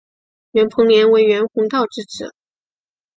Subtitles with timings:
[0.53, 2.33] 袁彭年为袁宏道之子。